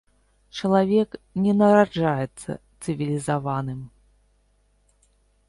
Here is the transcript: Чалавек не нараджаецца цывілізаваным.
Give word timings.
Чалавек 0.59 1.11
не 1.43 1.53
нараджаецца 1.59 2.51
цывілізаваным. 2.81 3.79